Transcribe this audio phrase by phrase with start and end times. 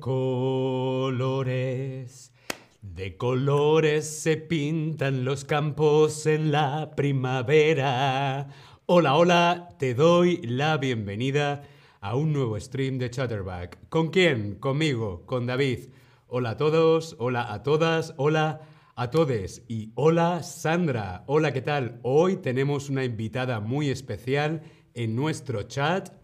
[0.00, 1.12] colores,
[2.80, 8.48] de colores se pintan los campos en la primavera.
[8.86, 11.62] Hola, hola, te doy la bienvenida
[12.00, 13.78] a un nuevo stream de Chatterback.
[13.90, 14.54] ¿Con quién?
[14.56, 15.90] Conmigo, con David.
[16.26, 18.62] Hola a todos, hola a todas, hola
[18.96, 21.24] a todes y hola Sandra.
[21.26, 22.00] Hola, ¿qué tal?
[22.02, 24.62] Hoy tenemos una invitada muy especial
[24.94, 26.19] en nuestro chat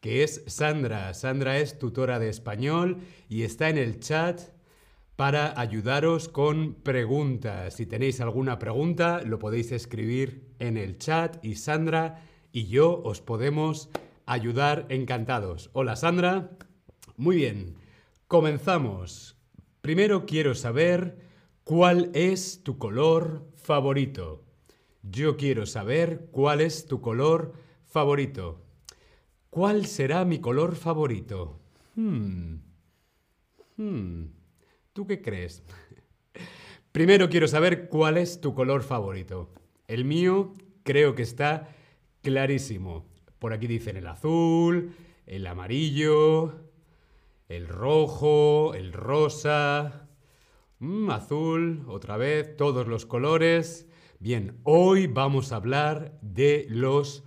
[0.00, 1.12] que es Sandra.
[1.14, 2.98] Sandra es tutora de español
[3.28, 4.40] y está en el chat
[5.16, 7.74] para ayudaros con preguntas.
[7.74, 12.22] Si tenéis alguna pregunta, lo podéis escribir en el chat y Sandra
[12.52, 13.90] y yo os podemos
[14.26, 15.70] ayudar encantados.
[15.72, 16.50] Hola Sandra.
[17.16, 17.74] Muy bien,
[18.28, 19.36] comenzamos.
[19.80, 21.18] Primero quiero saber
[21.64, 24.44] cuál es tu color favorito.
[25.02, 27.54] Yo quiero saber cuál es tu color
[27.86, 28.67] favorito.
[29.50, 31.58] ¿Cuál será mi color favorito?
[31.94, 32.56] Hmm.
[33.76, 34.26] Hmm.
[34.92, 35.62] ¿Tú qué crees?
[36.92, 39.52] Primero quiero saber cuál es tu color favorito.
[39.86, 41.68] El mío creo que está
[42.22, 43.06] clarísimo.
[43.38, 44.92] Por aquí dicen el azul,
[45.26, 46.54] el amarillo,
[47.48, 50.08] el rojo, el rosa,
[50.78, 53.88] mm, azul, otra vez, todos los colores.
[54.18, 57.24] Bien, hoy vamos a hablar de los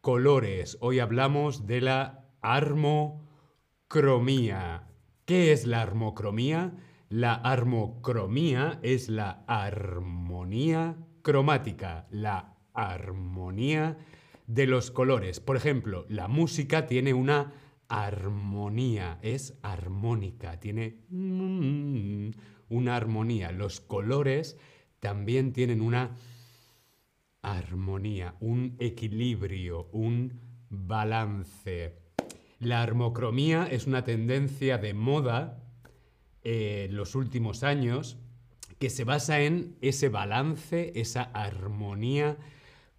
[0.00, 0.78] colores.
[0.80, 3.28] Hoy hablamos de la armocromía.
[5.24, 6.74] ¿Qué es la armocromía?
[7.08, 13.98] La armocromía es la armonía cromática, la armonía
[14.46, 15.40] de los colores.
[15.40, 17.52] Por ejemplo, la música tiene una
[17.88, 23.52] armonía, es armónica, tiene una armonía.
[23.52, 24.58] Los colores
[25.00, 26.16] también tienen una
[27.42, 31.94] armonía, un equilibrio, un balance.
[32.58, 35.62] La armocromía es una tendencia de moda
[36.42, 38.18] eh, en los últimos años
[38.78, 42.36] que se basa en ese balance, esa armonía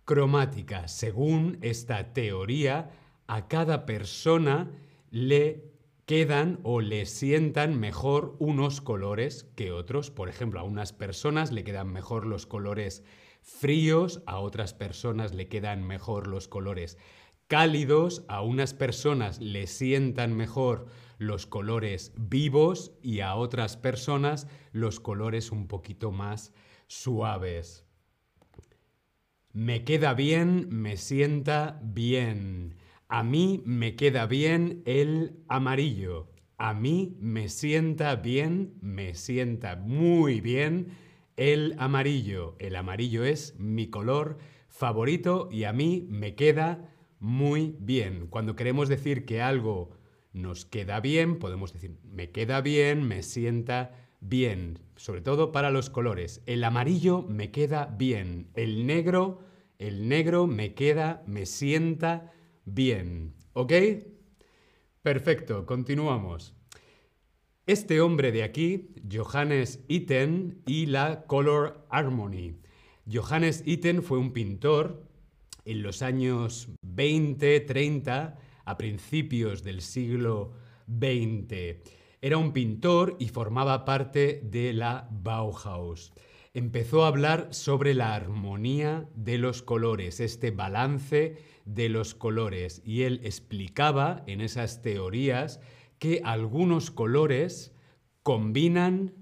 [0.06, 0.88] cromática.
[0.88, 2.92] Según esta teoría,
[3.28, 4.72] a cada persona
[5.12, 5.70] le
[6.06, 10.10] quedan o le sientan mejor unos colores que otros.
[10.10, 13.04] Por ejemplo, a unas personas le quedan mejor los colores
[13.50, 16.98] fríos, a otras personas le quedan mejor los colores
[17.48, 20.86] cálidos, a unas personas le sientan mejor
[21.18, 26.54] los colores vivos y a otras personas los colores un poquito más
[26.88, 27.86] suaves.
[29.52, 32.76] Me queda bien, me sienta bien.
[33.08, 36.32] A mí me queda bien el amarillo.
[36.58, 41.09] A mí me sienta bien, me sienta muy bien
[41.40, 42.58] el amarillo.
[42.60, 48.28] El amarillo es mi color favorito y a mí me queda muy bien.
[48.28, 49.92] Cuando queremos decir que algo
[50.34, 55.90] nos queda bien, podemos decir me queda bien, me sienta bien, sobre todo para los
[55.90, 56.44] colores.
[56.46, 59.40] El amarillo me queda bien, el negro,
[59.78, 62.34] el negro me queda, me sienta
[62.66, 63.34] bien.
[63.54, 63.72] ¿Ok?
[65.02, 66.59] Perfecto, continuamos.
[67.70, 72.56] Este hombre de aquí, Johannes Itten y la Color Harmony.
[73.08, 75.04] Johannes Itten fue un pintor
[75.66, 80.54] en los años 20, 30, a principios del siglo
[80.88, 81.78] XX.
[82.20, 86.12] Era un pintor y formaba parte de la Bauhaus.
[86.56, 93.04] Empezó a hablar sobre la armonía de los colores, este balance de los colores, y
[93.04, 95.60] él explicaba en esas teorías
[96.00, 97.74] que algunos colores
[98.24, 99.14] combinan,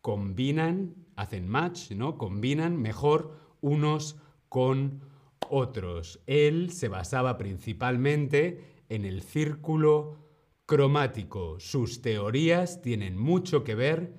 [0.00, 2.18] combinan, hacen match, ¿no?
[2.18, 4.16] Combinan mejor unos
[4.48, 5.00] con
[5.48, 6.20] otros.
[6.26, 10.18] Él se basaba principalmente en el círculo
[10.66, 11.60] cromático.
[11.60, 14.14] Sus teorías tienen mucho que ver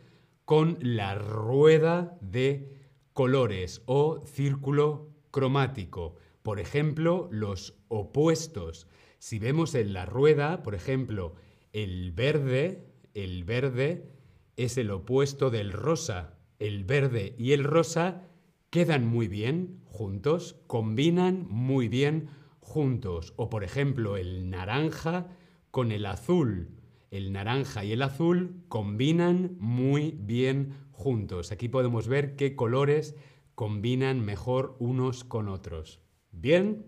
[0.46, 2.72] con la rueda de
[3.14, 6.16] colores o círculo cromático.
[6.42, 8.88] Por ejemplo, los opuestos.
[9.20, 11.36] Si vemos en la rueda, por ejemplo,
[11.74, 14.12] el verde, el verde
[14.56, 16.38] es el opuesto del rosa.
[16.60, 18.28] El verde y el rosa
[18.70, 22.30] quedan muy bien juntos, combinan muy bien
[22.60, 23.34] juntos.
[23.38, 25.28] O por ejemplo, el naranja
[25.72, 26.70] con el azul.
[27.10, 31.52] El naranja y el azul combinan muy bien juntos.
[31.52, 33.16] Aquí podemos ver qué colores
[33.56, 36.02] combinan mejor unos con otros.
[36.32, 36.86] ¿Bien?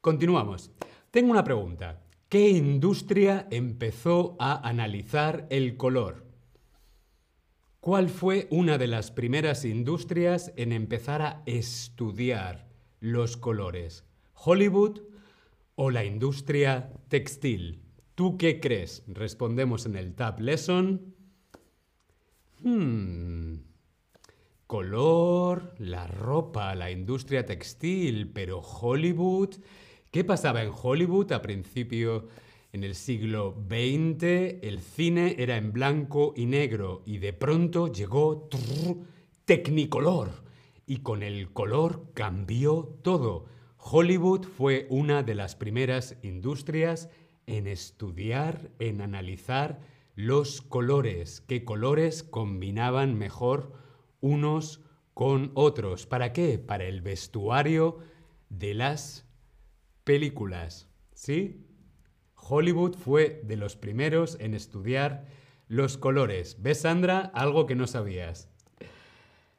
[0.00, 0.70] Continuamos.
[1.10, 2.07] Tengo una pregunta.
[2.28, 6.26] ¿Qué industria empezó a analizar el color?
[7.80, 12.68] ¿Cuál fue una de las primeras industrias en empezar a estudiar
[13.00, 14.04] los colores?
[14.34, 15.00] ¿Hollywood
[15.74, 17.80] o la industria textil?
[18.14, 19.04] ¿Tú qué crees?
[19.06, 21.14] Respondemos en el Tab Lesson.
[22.62, 23.60] Hmm.
[24.66, 29.54] Color, la ropa, la industria textil, pero Hollywood.
[30.10, 32.28] ¿Qué pasaba en Hollywood a principio
[32.72, 34.22] en el siglo XX?
[34.62, 38.48] El cine era en blanco y negro y de pronto llegó
[39.44, 40.30] Technicolor
[40.86, 43.44] y con el color cambió todo.
[43.76, 47.10] Hollywood fue una de las primeras industrias
[47.46, 49.78] en estudiar, en analizar
[50.14, 53.74] los colores, qué colores combinaban mejor
[54.22, 54.80] unos
[55.12, 56.06] con otros.
[56.06, 56.58] ¿Para qué?
[56.58, 57.98] Para el vestuario
[58.48, 59.27] de las
[60.08, 60.88] películas.
[61.12, 61.66] ¿Sí?
[62.34, 65.26] Hollywood fue de los primeros en estudiar
[65.66, 66.56] los colores.
[66.62, 67.30] ¿Ves, Sandra?
[67.34, 68.48] Algo que no sabías.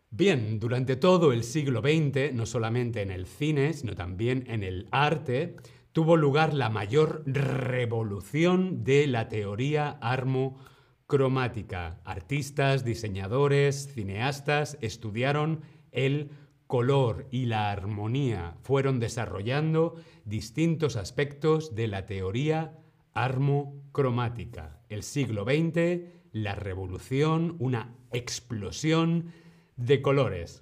[0.10, 4.88] Bien, durante todo el siglo XX, no solamente en el cine, sino también en el
[4.90, 5.56] arte,
[5.92, 12.01] tuvo lugar la mayor revolución de la teoría armocromática.
[12.06, 15.62] Artistas, diseñadores, cineastas estudiaron
[15.92, 16.31] el
[16.69, 18.56] color y la armonía.
[18.62, 22.77] Fueron desarrollando distintos aspectos de la teoría
[23.12, 24.80] armocromática.
[24.88, 29.33] El siglo XX, la revolución, una explosión
[29.77, 30.62] de colores.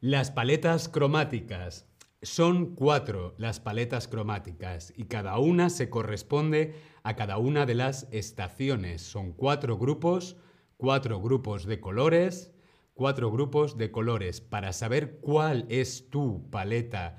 [0.00, 1.88] Las paletas cromáticas
[2.20, 6.74] son cuatro las paletas cromáticas y cada una se corresponde
[7.04, 9.00] a cada una de las estaciones.
[9.00, 10.36] Son cuatro grupos,
[10.76, 12.52] cuatro grupos de colores,
[12.96, 14.40] cuatro grupos de colores.
[14.40, 17.18] Para saber cuál es tu paleta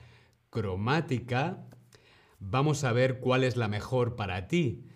[0.50, 1.65] cromática,
[2.39, 4.89] vamos a ver cuál es la mejor para ti,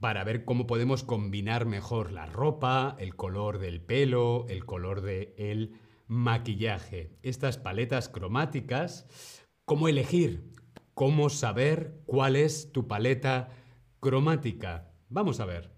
[0.00, 5.76] para ver cómo podemos combinar mejor la ropa, el color del pelo, el color del
[6.08, 7.16] maquillaje.
[7.22, 9.06] Estas paletas cromáticas
[9.64, 10.50] ¿Cómo elegir?
[10.92, 13.48] ¿Cómo saber cuál es tu paleta
[14.00, 14.92] cromática?
[15.08, 15.72] Vamos a ver.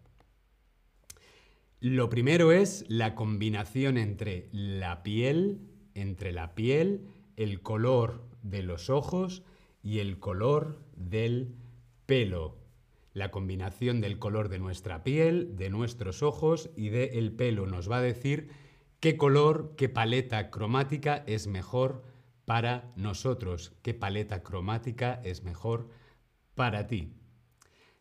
[1.85, 5.61] Lo primero es la combinación entre la piel,
[5.93, 9.43] entre la piel, el color de los ojos
[9.83, 11.57] y el color del
[12.07, 12.57] pelo.
[13.13, 17.99] La combinación del color de nuestra piel, de nuestros ojos y del pelo nos va
[17.99, 18.49] a decir
[18.99, 22.03] qué color, qué paleta cromática es mejor
[22.47, 25.91] para nosotros, qué paleta cromática es mejor
[26.55, 27.13] para ti.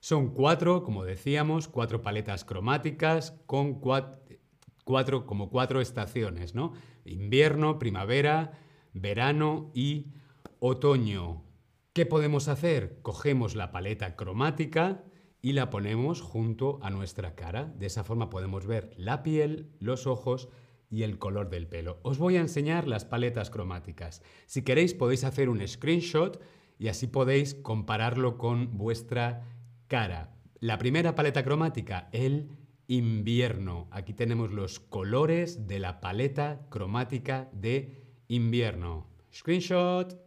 [0.03, 6.73] Son cuatro, como decíamos, cuatro paletas cromáticas con cuatro, como cuatro estaciones, ¿no?
[7.05, 8.59] Invierno, primavera,
[8.91, 10.11] verano y
[10.59, 11.45] otoño.
[11.93, 12.99] ¿Qué podemos hacer?
[13.01, 15.05] Cogemos la paleta cromática
[15.41, 17.73] y la ponemos junto a nuestra cara.
[17.77, 20.49] De esa forma podemos ver la piel, los ojos
[20.89, 22.01] y el color del pelo.
[22.03, 24.21] Os voy a enseñar las paletas cromáticas.
[24.47, 26.41] Si queréis podéis hacer un screenshot
[26.77, 29.47] y así podéis compararlo con vuestra
[29.93, 30.33] cara.
[30.59, 32.49] La primera paleta cromática, el
[32.87, 33.89] invierno.
[33.91, 39.07] Aquí tenemos los colores de la paleta cromática de invierno.
[39.31, 40.19] Screenshot.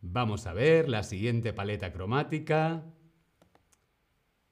[0.00, 2.82] Vamos a ver la siguiente paleta cromática.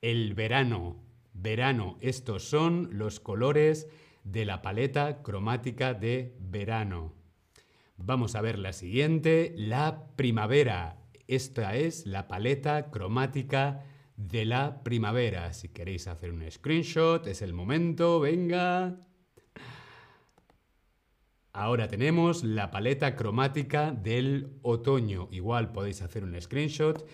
[0.03, 1.03] El verano.
[1.33, 1.97] Verano.
[2.03, 3.89] Estos son los colores
[4.23, 7.15] de la paleta cromática de verano.
[7.97, 11.08] Vamos a ver la siguiente, la primavera.
[11.29, 13.85] Esta es la paleta cromática
[14.17, 15.53] de la primavera.
[15.53, 18.99] Si queréis hacer un screenshot, es el momento, venga.
[21.53, 25.29] Ahora tenemos la paleta cromática del otoño.
[25.31, 27.07] Igual podéis hacer un screenshot.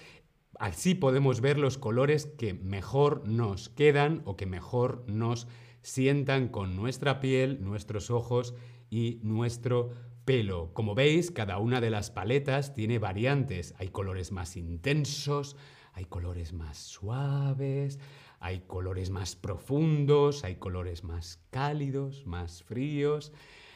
[0.60, 5.48] Así podemos ver los colores que mejor nos quedan o que mejor nos
[5.82, 8.54] sientan con nuestra piel, nuestros ojos
[8.90, 9.90] y nuestro
[10.24, 10.72] pelo.
[10.72, 13.74] Como veis, cada una de las paletas tiene variantes.
[13.78, 15.56] Hay colores más intensos,
[15.92, 17.98] hay colores más suaves,
[18.40, 23.32] hay colores más profundos, hay colores más cálidos, más fríos.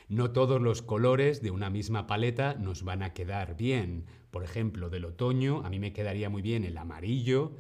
[0.09, 4.07] No todos los colores de una misma paleta nos van a quedar bien.
[4.31, 7.57] Por ejemplo, del otoño a mí me quedaría muy bien el amarillo,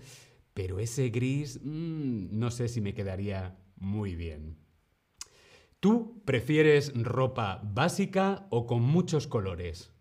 [0.54, 4.67] pero ese gris mm, no sé si me quedaría muy bien.
[5.80, 9.92] ¿Tú prefieres ropa básica o con muchos colores?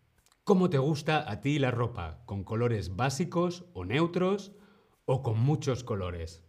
[0.43, 2.23] ¿Cómo te gusta a ti la ropa?
[2.25, 4.53] ¿Con colores básicos o neutros
[5.05, 6.43] o con muchos colores?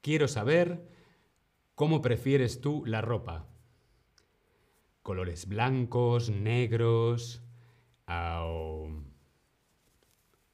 [0.00, 0.88] Quiero saber
[1.74, 3.50] cómo prefieres tú la ropa
[5.02, 7.42] colores blancos, negros,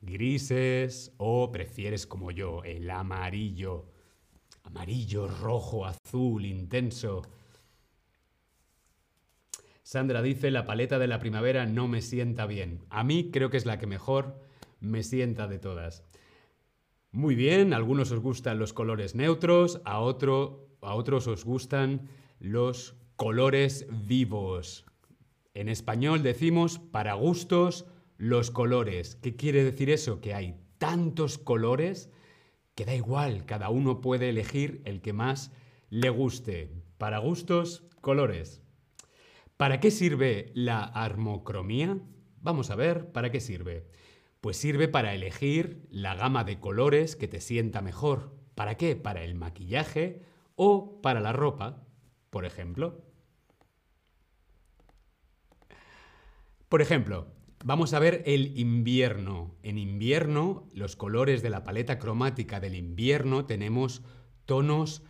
[0.01, 3.87] grises o prefieres como yo el amarillo,
[4.63, 7.23] amarillo, rojo, azul, intenso.
[9.87, 12.81] Sandra dice, la paleta de la primavera no me sienta bien.
[12.91, 14.37] A mí creo que es la que mejor
[14.81, 16.03] me sienta de todas.
[17.13, 22.09] Muy bien, a algunos os gustan los colores neutros, a, otro, a otros os gustan
[22.41, 24.87] los colores vivos.
[25.55, 29.15] En español decimos para gustos los colores.
[29.15, 30.21] ¿Qué quiere decir eso?
[30.21, 32.11] Que hay tantos colores
[32.75, 35.53] que da igual, cada uno puede elegir el que más
[35.91, 36.73] le guste.
[36.99, 38.66] Para gustos, colores.
[39.57, 41.99] ¿Para qué sirve la armocromía?
[42.43, 43.87] Vamos a ver para qué sirve.
[44.43, 48.37] Pues sirve para elegir la gama de colores que te sienta mejor.
[48.55, 48.97] ¿Para qué?
[48.97, 50.21] Para el maquillaje
[50.57, 51.87] o para la ropa,
[52.29, 53.03] por ejemplo.
[56.69, 57.29] Por ejemplo,
[57.65, 59.57] vamos a ver el invierno.
[59.63, 64.03] En invierno, los colores de la paleta cromática del invierno tenemos
[64.45, 65.03] tonos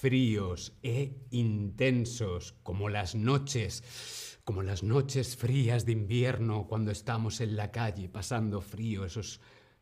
[0.00, 7.56] fríos e intensos, como las noches, como las noches frías de invierno cuando estamos en
[7.56, 9.40] la calle pasando frío, esos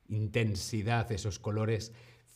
[0.09, 1.93] intensidad, esos colores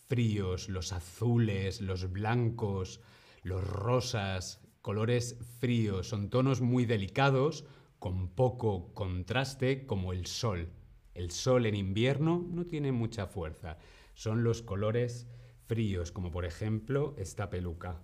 [0.08, 3.00] fríos, los azules, los blancos,
[3.42, 7.64] los rosas, colores fríos, son tonos muy delicados,
[7.98, 10.70] con poco contraste, como el sol.
[11.14, 13.78] El sol en invierno no tiene mucha fuerza,
[14.14, 15.26] son los colores
[15.70, 18.02] fríos, como por ejemplo esta peluca.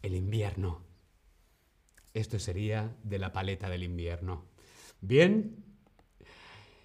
[0.00, 0.84] El invierno.
[2.14, 4.44] Esto sería de la paleta del invierno.
[5.00, 5.64] Bien.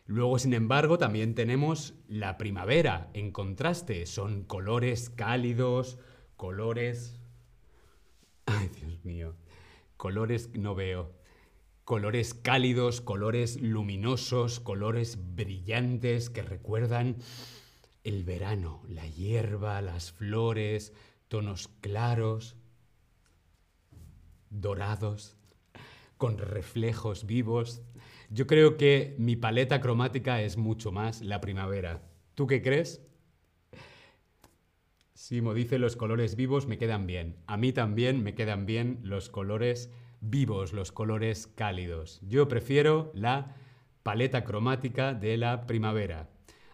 [0.08, 3.12] Luego, sin embargo, también tenemos la primavera.
[3.14, 6.00] En contraste, son colores cálidos,
[6.38, 7.20] colores...
[8.48, 9.36] Ay, Dios mío.
[9.96, 11.14] Colores no veo.
[11.84, 17.18] Colores cálidos, colores luminosos, colores brillantes que recuerdan
[18.04, 20.94] el verano, la hierba, las flores,
[21.28, 22.56] tonos claros,
[24.50, 25.38] dorados,
[26.18, 27.82] con reflejos vivos.
[28.30, 32.04] Yo creo que mi paleta cromática es mucho más la primavera.
[32.36, 33.02] ¿Tú qué crees?
[35.14, 37.38] Simo dice los colores vivos me quedan bien.
[37.46, 42.20] A mí también me quedan bien los colores vivos, los colores cálidos.
[42.28, 43.56] Yo prefiero la
[44.04, 46.30] paleta cromática de la primavera.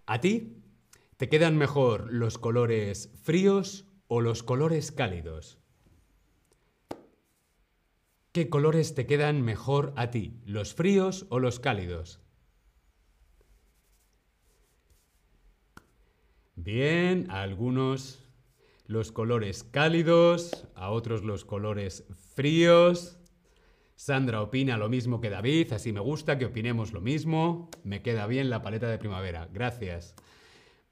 [0.06, 0.64] ¿A ti?
[1.18, 5.58] ¿Te quedan mejor los colores fríos o los colores cálidos?
[8.32, 12.22] ¿Qué colores te quedan mejor a ti, los fríos o los cálidos?
[16.56, 18.24] Bien, a algunos
[18.86, 22.06] los colores cálidos, a otros los colores
[22.36, 23.18] fríos.
[23.96, 27.72] Sandra opina lo mismo que David, así me gusta que opinemos lo mismo.
[27.84, 29.50] Me queda bien la paleta de primavera.
[29.52, 30.16] Gracias.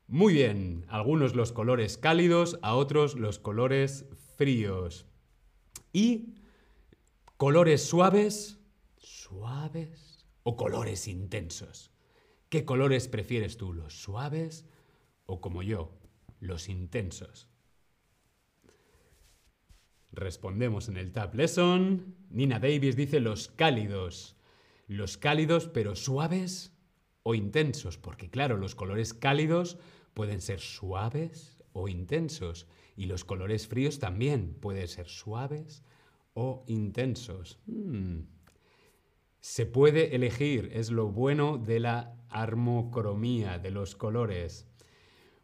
[0.08, 4.06] Muy bien, algunos los colores cálidos, a otros los colores
[4.38, 5.08] fríos.
[5.94, 6.36] Y
[7.38, 8.60] colores suaves,
[8.98, 11.92] suaves o colores intensos.
[12.50, 14.66] ¿Qué colores prefieres tú, los suaves
[15.26, 15.98] o como yo,
[16.40, 17.50] los intensos?
[20.12, 22.16] Respondemos en el Tab Lesson.
[22.30, 24.38] Nina Davis dice los cálidos.
[24.88, 26.75] Los cálidos pero suaves
[27.28, 29.80] o intensos, porque claro, los colores cálidos
[30.14, 35.84] pueden ser suaves o intensos y los colores fríos también pueden ser suaves
[36.36, 37.58] o intensos.
[37.66, 38.28] Hmm.
[39.40, 44.68] Se puede elegir, es lo bueno de la armocromía, de los colores.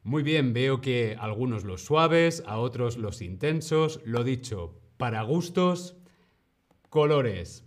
[0.04, 4.02] Muy bien, veo que algunos los suaves, a otros los intensos.
[4.06, 5.98] Lo dicho, para gustos,
[6.90, 7.66] colores.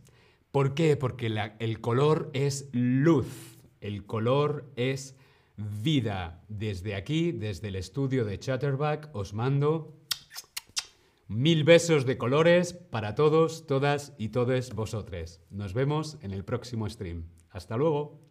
[0.53, 0.97] ¿Por qué?
[0.97, 1.27] Porque
[1.59, 3.54] el color es luz.
[3.85, 5.15] El color es
[5.59, 6.43] vida.
[6.49, 9.93] Desde aquí, desde el estudio de Chatterback, os mando
[11.29, 15.43] mil besos de colores para todos, todas y todos vosotros.
[15.51, 17.27] Nos vemos en el próximo stream.
[17.51, 18.24] Hasta luego.